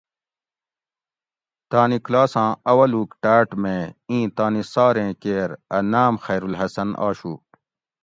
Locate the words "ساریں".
4.73-5.11